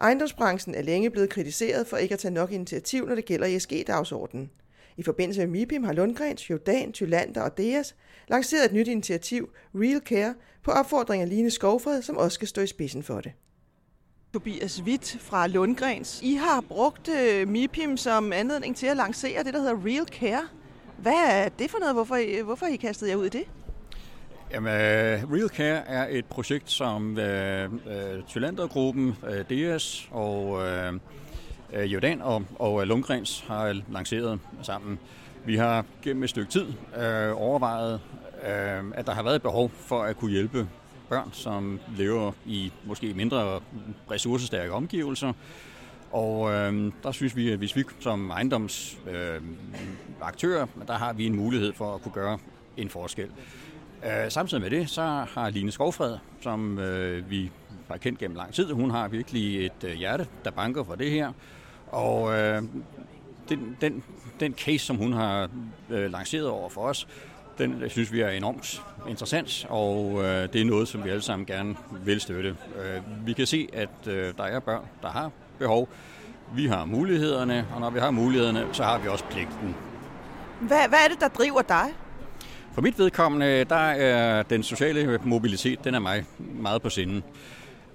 Ejendomsbranchen 0.00 0.74
er 0.74 0.82
længe 0.82 1.10
blevet 1.10 1.30
kritiseret 1.30 1.86
for 1.86 1.96
ikke 1.96 2.12
at 2.12 2.18
tage 2.18 2.34
nok 2.34 2.52
initiativ, 2.52 3.06
når 3.06 3.14
det 3.14 3.24
gælder 3.24 3.46
ESG-dagsordenen. 3.46 4.50
I 4.96 5.02
forbindelse 5.02 5.40
med 5.40 5.48
MIPIM 5.48 5.84
har 5.84 5.92
Lundgrens, 5.92 6.50
Jordan, 6.50 6.92
Tylander 6.92 7.42
og 7.42 7.56
Deas 7.58 7.94
lanceret 8.28 8.64
et 8.64 8.72
nyt 8.72 8.88
initiativ, 8.88 9.50
Real 9.74 10.00
Care, 10.00 10.34
på 10.64 10.70
opfordring 10.70 11.22
af 11.22 11.28
Line 11.28 11.50
Skovfred, 11.50 12.02
som 12.02 12.16
også 12.16 12.34
skal 12.34 12.48
stå 12.48 12.60
i 12.60 12.66
spidsen 12.66 13.02
for 13.02 13.20
det. 13.20 13.32
Tobias 14.32 14.82
Witt 14.82 15.16
fra 15.20 15.46
Lundgrens. 15.46 16.20
I 16.22 16.34
har 16.34 16.60
brugt 16.60 17.08
øh, 17.08 17.48
MIPIM 17.48 17.96
som 17.96 18.32
anledning 18.32 18.76
til 18.76 18.86
at 18.86 18.96
lancere 18.96 19.44
det, 19.44 19.54
der 19.54 19.60
hedder 19.60 19.86
Real 19.86 20.06
Care. 20.06 20.48
Hvad 20.98 21.12
er 21.28 21.48
det 21.48 21.70
for 21.70 21.78
noget? 21.78 21.94
Hvorfor, 21.94 22.16
øh, 22.16 22.44
hvorfor 22.44 22.66
har 22.66 22.72
I 22.72 22.76
kastet 22.76 23.08
jer 23.08 23.16
ud 23.16 23.26
i 23.26 23.28
det? 23.28 23.44
Jamen, 24.52 24.72
øh, 24.72 25.32
Real 25.32 25.48
Care 25.48 25.88
er 25.88 26.06
et 26.10 26.24
projekt, 26.24 26.70
som 26.70 27.18
øh, 27.18 27.64
øh, 27.64 27.72
uh, 27.72 28.18
uh, 28.18 28.24
Tylandergruppen, 28.28 29.16
DS 29.50 30.08
og 30.10 30.48
uh, 30.48 31.92
Jordan 31.92 32.22
og, 32.22 32.44
og 32.58 32.86
Lundgrens 32.86 33.44
har 33.48 33.82
lanceret 33.92 34.40
sammen. 34.62 34.98
Vi 35.44 35.56
har 35.56 35.84
gennem 36.02 36.22
et 36.22 36.30
stykke 36.30 36.50
tid 36.50 36.66
uh, 36.66 37.42
overvejet, 37.42 37.94
uh, 37.94 38.00
at 38.94 39.06
der 39.06 39.12
har 39.12 39.22
været 39.22 39.36
et 39.36 39.42
behov 39.42 39.70
for 39.70 40.02
at 40.02 40.16
kunne 40.16 40.30
hjælpe 40.30 40.68
børn, 41.08 41.30
som 41.32 41.80
lever 41.96 42.32
i 42.46 42.72
måske 42.84 43.14
mindre 43.14 43.60
ressourcestærke 44.10 44.72
omgivelser. 44.72 45.32
Og 46.12 46.52
øh, 46.52 46.92
der 47.02 47.12
synes 47.12 47.36
vi, 47.36 47.50
at 47.50 47.58
hvis 47.58 47.76
vi 47.76 47.84
som 48.00 48.30
ejendomsaktører, 48.30 50.62
øh, 50.62 50.86
der 50.86 50.94
har 50.94 51.12
vi 51.12 51.26
en 51.26 51.36
mulighed 51.36 51.72
for 51.72 51.94
at 51.94 52.02
kunne 52.02 52.12
gøre 52.12 52.38
en 52.76 52.88
forskel. 52.88 53.28
Øh, 54.04 54.30
samtidig 54.30 54.62
med 54.62 54.70
det, 54.70 54.90
så 54.90 55.02
har 55.34 55.50
Line 55.50 55.72
Skovfred, 55.72 56.18
som 56.40 56.78
øh, 56.78 57.30
vi 57.30 57.50
har 57.90 57.96
kendt 57.96 58.18
gennem 58.18 58.36
lang 58.36 58.54
tid, 58.54 58.72
hun 58.72 58.90
har 58.90 59.08
virkelig 59.08 59.66
et 59.66 59.84
øh, 59.84 59.92
hjerte, 59.92 60.26
der 60.44 60.50
banker 60.50 60.84
for 60.84 60.94
det 60.94 61.10
her. 61.10 61.32
Og 61.90 62.38
øh, 62.38 62.62
den, 63.48 63.76
den, 63.80 64.04
den 64.40 64.54
case, 64.54 64.86
som 64.86 64.96
hun 64.96 65.12
har 65.12 65.48
øh, 65.90 66.12
lanceret 66.12 66.48
over 66.48 66.68
for 66.68 66.80
os, 66.80 67.08
den 67.58 67.90
synes 67.90 68.12
vi 68.12 68.20
er 68.20 68.28
enormt 68.28 68.82
interessant, 69.08 69.66
og 69.68 70.22
øh, 70.24 70.52
det 70.52 70.60
er 70.60 70.64
noget, 70.64 70.88
som 70.88 71.04
vi 71.04 71.10
alle 71.10 71.22
sammen 71.22 71.46
gerne 71.46 71.76
vil 72.04 72.20
støtte. 72.20 72.56
Øh, 72.84 73.26
vi 73.26 73.32
kan 73.32 73.46
se, 73.46 73.68
at 73.72 74.06
øh, 74.06 74.34
der 74.36 74.44
er 74.44 74.60
børn, 74.60 74.84
der 75.02 75.08
har 75.08 75.30
behov. 75.58 75.88
Vi 76.54 76.66
har 76.66 76.84
mulighederne, 76.84 77.66
og 77.74 77.80
når 77.80 77.90
vi 77.90 77.98
har 77.98 78.10
mulighederne, 78.10 78.66
så 78.72 78.82
har 78.82 78.98
vi 78.98 79.08
også 79.08 79.24
pligten. 79.24 79.76
Hvad, 80.60 80.88
hvad 80.88 80.98
er 81.04 81.08
det, 81.08 81.20
der 81.20 81.28
driver 81.28 81.62
dig? 81.62 81.94
For 82.74 82.80
mit 82.80 82.98
vedkommende, 82.98 83.64
der 83.64 83.76
er 83.76 84.42
den 84.42 84.62
sociale 84.62 85.20
mobilitet, 85.24 85.84
den 85.84 85.94
er 85.94 85.98
mig 85.98 86.24
meget 86.38 86.82
på 86.82 86.90
sinden. 86.90 87.22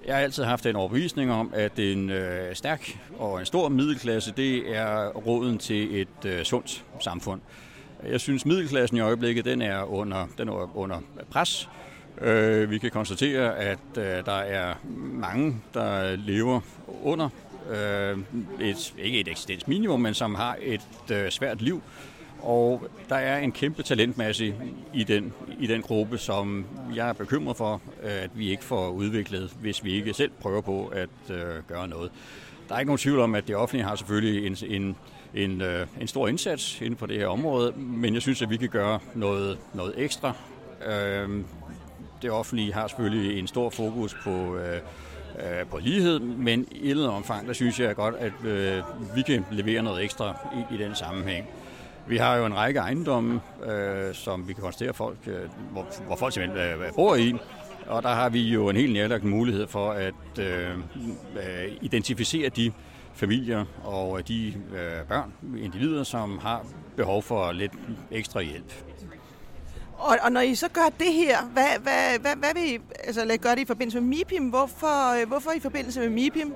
Jeg 0.06 0.14
har 0.14 0.22
altid 0.22 0.44
haft 0.44 0.66
en 0.66 0.76
overbevisning 0.76 1.32
om, 1.32 1.52
at 1.54 1.78
en 1.78 2.10
øh, 2.10 2.54
stærk 2.54 2.98
og 3.18 3.40
en 3.40 3.46
stor 3.46 3.68
middelklasse, 3.68 4.32
det 4.36 4.76
er 4.76 5.08
råden 5.08 5.58
til 5.58 6.00
et 6.00 6.24
øh, 6.26 6.44
sundt 6.44 6.84
samfund. 7.00 7.40
Jeg 8.08 8.20
synes, 8.20 8.46
middelklassen 8.46 8.96
i 8.96 9.00
øjeblikket, 9.00 9.44
den 9.44 9.62
er 9.62 9.82
under, 9.82 10.26
den 10.38 10.48
er 10.48 10.76
under 10.76 11.00
pres. 11.30 11.68
Øh, 12.20 12.70
vi 12.70 12.78
kan 12.78 12.90
konstatere, 12.90 13.56
at 13.56 13.78
øh, 13.96 14.04
der 14.04 14.38
er 14.38 14.74
mange, 15.12 15.56
der 15.74 16.16
lever 16.16 16.60
under 17.02 17.28
øh, 17.70 18.18
et, 18.60 18.94
ikke 18.98 19.20
et 19.20 19.28
eksistensminimum, 19.28 20.00
men 20.00 20.14
som 20.14 20.34
har 20.34 20.56
et 20.60 21.10
øh, 21.12 21.30
svært 21.30 21.62
liv. 21.62 21.82
Og 22.42 22.90
der 23.08 23.16
er 23.16 23.38
en 23.38 23.52
kæmpe 23.52 23.82
talentmasse 23.82 24.54
i 24.94 25.04
den, 25.04 25.32
i 25.60 25.66
den 25.66 25.82
gruppe, 25.82 26.18
som 26.18 26.66
jeg 26.94 27.08
er 27.08 27.12
bekymret 27.12 27.56
for, 27.56 27.80
øh, 28.02 28.22
at 28.22 28.30
vi 28.34 28.50
ikke 28.50 28.64
får 28.64 28.88
udviklet, 28.88 29.56
hvis 29.60 29.84
vi 29.84 29.92
ikke 29.92 30.14
selv 30.14 30.30
prøver 30.40 30.60
på 30.60 30.86
at 30.86 31.30
øh, 31.30 31.62
gøre 31.68 31.88
noget. 31.88 32.10
Der 32.68 32.74
er 32.74 32.78
ikke 32.78 32.88
nogen 32.88 32.98
tvivl 32.98 33.20
om, 33.20 33.34
at 33.34 33.48
det 33.48 33.56
offentlige 33.56 33.84
har 33.84 33.96
selvfølgelig 33.96 34.46
en, 34.46 34.56
en, 34.82 34.96
en, 35.34 35.60
øh, 35.60 35.86
en 36.00 36.08
stor 36.08 36.28
indsats 36.28 36.80
inden 36.80 36.96
for 36.96 37.06
det 37.06 37.18
her 37.18 37.26
område, 37.26 37.72
men 37.76 38.14
jeg 38.14 38.22
synes, 38.22 38.42
at 38.42 38.50
vi 38.50 38.56
kan 38.56 38.68
gøre 38.68 38.98
noget, 39.14 39.58
noget 39.74 39.94
ekstra. 39.96 40.32
Øh, 40.86 41.44
det 42.22 42.30
offentlige 42.30 42.72
har 42.72 42.88
selvfølgelig 42.88 43.38
en 43.38 43.46
stor 43.46 43.70
fokus 43.70 44.16
på, 44.24 44.56
øh, 44.56 44.80
øh, 45.38 45.66
på 45.70 45.78
lighed, 45.78 46.18
men 46.18 46.66
i 46.70 46.84
et 46.84 46.90
eller 46.90 47.02
andet 47.04 47.16
omfang, 47.16 47.46
der 47.46 47.52
synes 47.52 47.80
jeg 47.80 47.96
godt, 47.96 48.14
at 48.14 48.32
øh, 48.44 48.82
vi 49.16 49.22
kan 49.22 49.44
levere 49.50 49.82
noget 49.82 50.04
ekstra 50.04 50.36
i, 50.54 50.74
i 50.74 50.78
den 50.78 50.94
sammenhæng. 50.94 51.46
Vi 52.08 52.16
har 52.16 52.36
jo 52.36 52.46
en 52.46 52.56
række 52.56 52.80
ejendomme, 52.80 53.40
øh, 53.64 54.14
som 54.14 54.48
vi 54.48 54.52
kan 54.52 54.62
konstatere, 54.62 54.94
folk, 54.94 55.18
øh, 55.26 55.48
hvor, 55.72 55.86
hvor 56.06 56.16
folk 56.16 56.34
simpelthen 56.34 56.82
øh, 56.82 56.94
bor 56.94 57.14
i. 57.14 57.34
Og 57.86 58.02
der 58.02 58.08
har 58.08 58.28
vi 58.28 58.40
jo 58.40 58.68
en 58.68 58.76
helt 58.76 58.92
nærlagt 58.92 59.24
mulighed 59.24 59.66
for 59.66 59.90
at 59.90 60.38
øh, 60.38 60.70
øh, 61.36 61.76
identificere 61.80 62.48
de 62.48 62.72
familier 63.14 63.64
og 63.84 64.28
de 64.28 64.46
øh, 64.48 65.06
børn, 65.08 65.32
individer, 65.58 66.04
som 66.04 66.38
har 66.38 66.64
behov 66.96 67.22
for 67.22 67.52
lidt 67.52 67.72
ekstra 68.10 68.40
hjælp. 68.40 68.72
Og, 69.98 70.16
og 70.22 70.32
når 70.32 70.40
I 70.40 70.54
så 70.54 70.68
gør 70.68 70.88
det 70.98 71.12
her, 71.12 71.42
hvad, 71.52 71.78
hvad, 71.82 72.18
hvad, 72.20 72.36
hvad 72.36 72.54
vil 72.54 72.74
I 72.74 72.78
altså, 73.04 73.38
gøre 73.40 73.54
det 73.54 73.60
i 73.60 73.64
forbindelse 73.64 74.00
med 74.00 74.08
MIPIM? 74.08 74.48
Hvorfor, 74.48 75.20
øh, 75.20 75.28
hvorfor 75.28 75.50
i 75.56 75.60
forbindelse 75.60 76.00
med 76.00 76.08
MIPIM? 76.08 76.54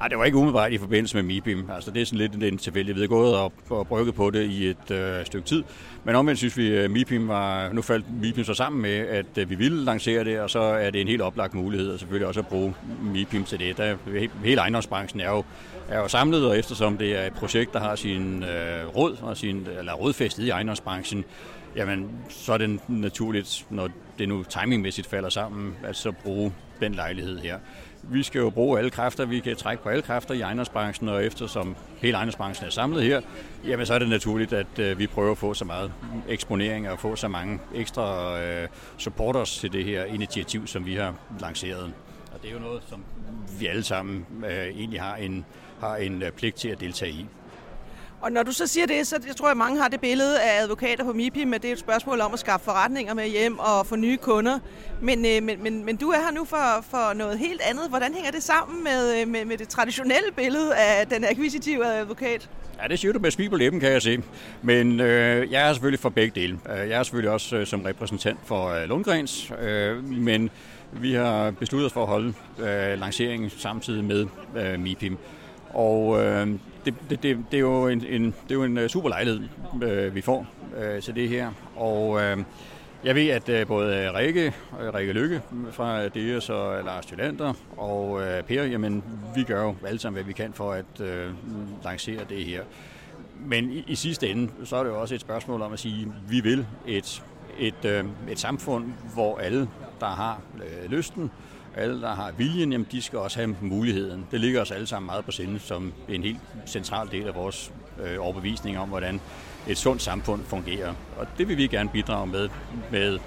Nej, 0.00 0.08
det 0.08 0.18
var 0.18 0.24
ikke 0.24 0.38
umiddelbart 0.38 0.72
i 0.72 0.78
forbindelse 0.78 1.16
med 1.16 1.22
MIBIM. 1.22 1.70
Altså, 1.74 1.90
det 1.90 2.02
er 2.02 2.06
sådan 2.06 2.18
lidt 2.18 2.52
en 2.52 2.58
tilfældig. 2.58 2.94
Vi 2.94 3.00
har 3.00 3.06
gået 3.06 3.36
og, 3.36 3.52
og 3.70 3.86
brygget 3.86 4.14
på 4.14 4.30
det 4.30 4.44
i 4.44 4.66
et 4.66 4.90
øh, 4.90 5.26
stykke 5.26 5.48
tid. 5.48 5.64
Men 6.04 6.14
omvendt 6.14 6.38
synes 6.38 6.56
vi, 6.56 6.68
øh, 6.68 6.84
at 6.84 6.90
MIBIM 6.90 7.28
var... 7.28 7.72
Nu 7.72 7.82
faldt 7.82 8.20
MIBIM 8.20 8.44
så 8.44 8.54
sammen 8.54 8.82
med, 8.82 8.90
at 8.90 9.38
øh, 9.38 9.50
vi 9.50 9.54
ville 9.54 9.84
lancere 9.84 10.24
det, 10.24 10.40
og 10.40 10.50
så 10.50 10.60
er 10.60 10.90
det 10.90 11.00
en 11.00 11.08
helt 11.08 11.22
oplagt 11.22 11.54
mulighed, 11.54 11.92
og 11.92 11.98
selvfølgelig 11.98 12.26
også 12.26 12.40
at 12.40 12.46
bruge 12.46 12.74
MIBIM 13.02 13.44
til 13.44 13.58
det. 13.58 13.76
Der, 13.76 13.96
hele 14.44 14.60
ejendomsbranchen 14.60 15.20
er 15.20 15.30
jo, 15.30 15.44
er 15.88 15.98
jo 15.98 16.08
samlet, 16.08 16.46
og 16.46 16.58
eftersom 16.58 16.98
det 16.98 17.18
er 17.18 17.26
et 17.26 17.32
projekt, 17.32 17.72
der 17.72 17.80
har 17.80 17.96
sin 17.96 18.42
øh, 18.42 18.96
råd, 18.96 19.16
og 19.22 19.36
sin, 19.36 19.66
eller 19.78 19.92
rådfæstet 19.92 20.44
i 20.44 20.50
ejendomsbranchen, 20.50 21.24
jamen, 21.76 22.10
så 22.28 22.52
er 22.52 22.58
det 22.58 22.80
naturligt, 22.88 23.66
når 23.70 23.88
det 24.18 24.28
nu 24.28 24.42
timingmæssigt 24.42 25.06
falder 25.06 25.28
sammen, 25.28 25.74
at 25.84 25.96
så 25.96 26.12
bruge 26.12 26.52
den 26.80 26.94
lejlighed 26.94 27.38
her 27.38 27.58
vi 28.02 28.22
skal 28.22 28.38
jo 28.38 28.50
bruge 28.50 28.78
alle 28.78 28.90
kræfter, 28.90 29.24
vi 29.24 29.40
kan 29.40 29.56
trække 29.56 29.82
på 29.82 29.88
alle 29.88 30.02
kræfter 30.02 30.34
i 30.34 30.40
ejendomsbranchen, 30.40 31.08
og 31.08 31.24
eftersom 31.24 31.76
hele 31.98 32.16
ejendomsbranchen 32.16 32.66
er 32.66 32.70
samlet 32.70 33.02
her, 33.02 33.20
jamen 33.66 33.86
så 33.86 33.94
er 33.94 33.98
det 33.98 34.08
naturligt, 34.08 34.52
at 34.52 34.78
øh, 34.78 34.98
vi 34.98 35.06
prøver 35.06 35.32
at 35.32 35.38
få 35.38 35.54
så 35.54 35.64
meget 35.64 35.92
eksponering 36.28 36.90
og 36.90 36.98
få 36.98 37.16
så 37.16 37.28
mange 37.28 37.60
ekstra 37.74 38.38
øh, 38.40 38.68
supporters 38.98 39.58
til 39.58 39.72
det 39.72 39.84
her 39.84 40.04
initiativ, 40.04 40.66
som 40.66 40.86
vi 40.86 40.94
har 40.94 41.14
lanceret. 41.40 41.92
Og 42.34 42.42
det 42.42 42.48
er 42.50 42.54
jo 42.54 42.60
noget, 42.60 42.82
som 42.88 43.04
vi 43.58 43.66
alle 43.66 43.82
sammen 43.82 44.26
øh, 44.44 44.66
egentlig 44.66 45.00
har 45.00 45.16
en, 45.16 45.44
har 45.80 45.96
en 45.96 46.22
pligt 46.36 46.56
til 46.56 46.68
at 46.68 46.80
deltage 46.80 47.12
i. 47.12 47.26
Og 48.20 48.32
når 48.32 48.42
du 48.42 48.52
så 48.52 48.66
siger 48.66 48.86
det, 48.86 49.06
så 49.06 49.18
jeg 49.26 49.36
tror 49.36 49.48
jeg, 49.48 49.56
mange 49.56 49.80
har 49.80 49.88
det 49.88 50.00
billede 50.00 50.40
af 50.40 50.62
advokater 50.62 51.04
på 51.04 51.12
MIPI, 51.12 51.44
men 51.44 51.62
det 51.62 51.68
er 51.68 51.72
et 51.72 51.78
spørgsmål 51.78 52.20
om 52.20 52.32
at 52.32 52.38
skaffe 52.38 52.64
forretninger 52.64 53.14
med 53.14 53.28
hjem 53.28 53.58
og 53.58 53.86
få 53.86 53.96
nye 53.96 54.16
kunder. 54.16 54.58
Men, 55.00 55.26
øh, 55.26 55.42
men, 55.42 55.62
men, 55.62 55.84
men 55.84 55.96
du 55.96 56.08
er 56.08 56.16
her 56.16 56.30
nu 56.30 56.44
for, 56.44 56.84
for 56.90 57.12
noget 57.12 57.38
helt 57.38 57.60
andet. 57.70 57.88
Hvordan 57.88 58.14
hænger 58.14 58.30
det 58.30 58.42
sammen 58.42 58.84
med, 58.84 59.20
øh, 59.20 59.28
med, 59.28 59.44
med 59.44 59.58
det 59.58 59.68
traditionelle 59.68 60.32
billede 60.36 60.76
af 60.76 61.06
den 61.06 61.24
akquisitive 61.24 61.86
advokat? 61.86 62.48
Ja, 62.82 62.88
det 62.88 62.98
siger 62.98 63.12
du 63.12 63.18
med 63.18 63.30
smil 63.30 63.50
på 63.50 63.56
læben, 63.56 63.80
kan 63.80 63.92
jeg 63.92 64.02
se. 64.02 64.22
Men 64.62 65.00
øh, 65.00 65.52
jeg 65.52 65.68
er 65.68 65.72
selvfølgelig 65.72 66.00
for 66.00 66.08
begge 66.08 66.40
dele. 66.40 66.58
Øh, 66.70 66.88
jeg 66.88 66.98
er 66.98 67.02
selvfølgelig 67.02 67.30
også 67.30 67.56
øh, 67.56 67.66
som 67.66 67.82
repræsentant 67.82 68.38
for 68.44 68.68
øh, 68.68 68.88
Lundgrens, 68.88 69.52
øh, 69.60 70.04
men 70.04 70.50
vi 70.92 71.12
har 71.14 71.50
besluttet 71.50 71.86
os 71.86 71.92
for 71.92 72.02
at 72.02 72.08
holde 72.08 72.34
øh, 72.58 73.00
lanceringen 73.00 73.50
samtidig 73.50 74.04
med 74.04 74.26
øh, 74.56 74.80
MIPIM. 74.80 75.18
Og 75.74 76.22
øh, 76.22 76.48
det, 76.84 76.94
det, 77.10 77.22
det, 77.22 77.38
det, 77.50 77.56
er 77.56 77.60
jo 77.60 77.88
en, 77.88 78.04
en, 78.08 78.24
det 78.24 78.50
er 78.50 78.54
jo 78.54 78.64
en 78.64 78.78
øh, 78.78 78.88
super 78.88 79.08
lejlighed, 79.08 79.40
øh, 79.82 80.14
vi 80.14 80.20
får 80.20 80.46
øh, 80.76 81.02
til 81.02 81.14
det 81.14 81.28
her. 81.28 81.50
Og 81.76 82.22
øh, 82.22 82.38
jeg 83.04 83.14
ved, 83.14 83.28
at 83.28 83.48
øh, 83.48 83.66
både 83.66 84.18
Rikke, 84.18 84.54
øh, 84.80 84.94
Rikke 84.94 85.12
Lykke 85.12 85.42
fra 85.70 86.08
DS 86.08 86.48
og 86.48 86.84
Lars 86.84 87.06
Tylander 87.06 87.52
og 87.76 88.22
øh, 88.22 88.42
Per, 88.42 88.64
jamen, 88.64 89.04
vi 89.34 89.42
gør 89.42 89.62
jo 89.62 89.74
alle 89.86 89.98
sammen, 89.98 90.16
hvad 90.16 90.24
vi 90.24 90.32
kan 90.32 90.52
for 90.52 90.72
at 90.72 91.00
øh, 91.00 91.30
lancere 91.84 92.20
det 92.28 92.44
her. 92.44 92.62
Men 93.38 93.70
i, 93.70 93.84
i 93.86 93.94
sidste 93.94 94.28
ende, 94.28 94.50
så 94.64 94.76
er 94.76 94.82
det 94.82 94.90
jo 94.90 95.00
også 95.00 95.14
et 95.14 95.20
spørgsmål 95.20 95.62
om 95.62 95.72
at 95.72 95.78
sige, 95.78 96.02
at 96.02 96.30
vi 96.30 96.40
vil 96.40 96.66
et, 96.86 97.22
et, 97.58 97.84
øh, 97.84 98.04
et 98.30 98.38
samfund, 98.38 98.84
hvor 99.14 99.38
alle, 99.38 99.68
der 100.00 100.06
har 100.06 100.40
øh, 100.56 100.90
lysten, 100.90 101.30
alle, 101.76 102.00
der 102.00 102.14
har 102.14 102.32
viljen, 102.36 102.72
jamen, 102.72 102.86
de 102.92 103.02
skal 103.02 103.18
også 103.18 103.38
have 103.38 103.56
muligheden. 103.60 104.26
Det 104.30 104.40
ligger 104.40 104.60
os 104.60 104.70
alle 104.70 104.86
sammen 104.86 105.06
meget 105.06 105.24
på 105.24 105.30
sinde 105.30 105.58
som 105.58 105.92
en 106.08 106.22
helt 106.22 106.38
central 106.66 107.08
del 107.10 107.28
af 107.28 107.34
vores 107.34 107.72
øh, 108.04 108.16
overbevisning 108.20 108.78
om, 108.78 108.88
hvordan 108.88 109.20
et 109.68 109.78
sundt 109.78 110.02
samfund 110.02 110.44
fungerer. 110.44 110.94
Og 111.16 111.26
det 111.38 111.48
vil 111.48 111.56
vi 111.56 111.66
gerne 111.66 111.88
bidrage 111.88 112.26
med, 112.26 112.48
med 112.90 113.18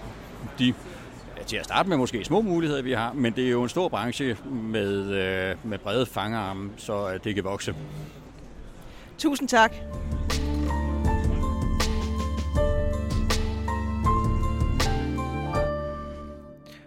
de 0.60 0.74
til 1.48 1.58
at 1.58 1.66
starte 1.66 1.90
med 1.90 1.98
måske 1.98 2.26
små 2.26 2.42
muligheder, 2.42 2.82
vi 2.82 2.92
har, 2.92 3.14
men 3.14 3.34
det 3.34 3.46
er 3.46 3.50
jo 3.50 3.64
en 3.64 3.70
stor 3.70 3.90
branche 3.90 4.38
med, 4.52 5.12
øh, 5.12 5.56
med 5.64 5.78
brede 5.78 6.06
fangarme, 6.06 6.70
så 6.78 7.20
det 7.24 7.36
kan 7.36 7.44
vokse. 7.44 7.76
Tusind 9.18 9.50
tak. 9.50 9.76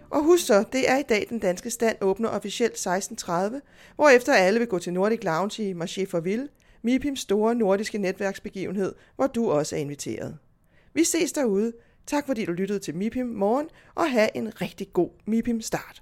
Og 0.09 0.23
husk 0.23 0.45
så, 0.45 0.63
det 0.71 0.89
er 0.89 0.97
i 0.97 1.03
dag 1.03 1.25
den 1.29 1.39
danske 1.39 1.69
stand 1.69 1.97
åbner 2.01 2.29
officielt 2.29 2.87
16.30, 2.87 3.31
hvorefter 3.95 4.33
alle 4.33 4.59
vil 4.59 4.67
gå 4.67 4.79
til 4.79 4.93
Nordic 4.93 5.23
Lounge 5.23 5.69
i 5.69 5.73
Marché 5.73 6.05
for 6.09 6.19
Ville, 6.19 6.47
MIPIMs 6.81 7.19
store 7.19 7.55
nordiske 7.55 7.97
netværksbegivenhed, 7.97 8.95
hvor 9.15 9.27
du 9.27 9.51
også 9.51 9.75
er 9.75 9.79
inviteret. 9.79 10.37
Vi 10.93 11.03
ses 11.03 11.31
derude. 11.31 11.73
Tak 12.07 12.25
fordi 12.25 12.45
du 12.45 12.51
lyttede 12.51 12.79
til 12.79 12.95
MIPIM 12.95 13.25
morgen, 13.25 13.67
og 13.95 14.11
have 14.11 14.29
en 14.35 14.61
rigtig 14.61 14.93
god 14.93 15.09
MIPIM 15.25 15.61
start. 15.61 16.01